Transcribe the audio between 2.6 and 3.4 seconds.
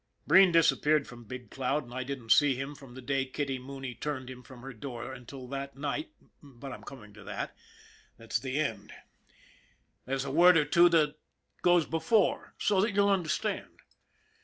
from the day